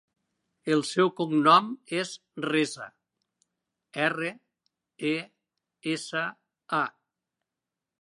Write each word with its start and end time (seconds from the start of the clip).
El 0.75 0.79
seu 0.91 1.11
cognom 1.19 1.67
és 1.97 2.13
Resa: 2.47 2.89
erra, 4.09 4.33
e, 5.13 5.15
essa, 5.97 6.27
a. 6.85 6.85